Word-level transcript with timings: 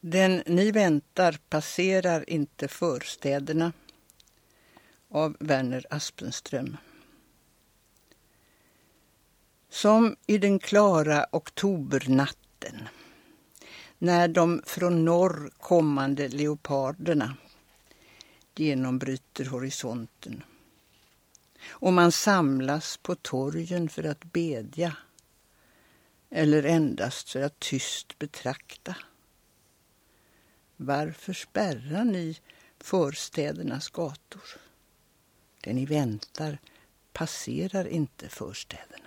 Den 0.00 0.42
ni 0.46 0.70
väntar 0.70 1.38
passerar 1.48 2.30
inte 2.30 2.68
förstäderna 2.68 3.72
av 5.10 5.36
Werner 5.40 5.86
Aspenström. 5.90 6.76
Som 9.68 10.16
i 10.26 10.38
den 10.38 10.58
klara 10.58 11.26
oktobernatten 11.32 12.88
när 13.98 14.28
de 14.28 14.62
från 14.66 15.04
norr 15.04 15.50
kommande 15.58 16.28
leoparderna 16.28 17.36
genombryter 18.54 19.44
horisonten 19.44 20.42
och 21.68 21.92
man 21.92 22.12
samlas 22.12 22.96
på 22.96 23.14
torgen 23.14 23.88
för 23.88 24.04
att 24.04 24.24
bedja 24.24 24.96
eller 26.30 26.62
endast 26.62 27.30
för 27.30 27.42
att 27.42 27.60
tyst 27.60 28.18
betrakta. 28.18 28.96
Varför 30.76 31.32
spärrar 31.32 32.04
ni 32.04 32.38
förstädernas 32.78 33.88
gator? 33.90 34.42
Det 35.60 35.72
ni 35.72 35.86
väntar 35.86 36.58
passerar 37.12 37.88
inte 37.88 38.28
förstäderna. 38.28 39.05